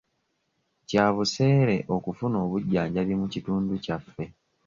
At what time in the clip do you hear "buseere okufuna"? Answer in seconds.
1.15-2.35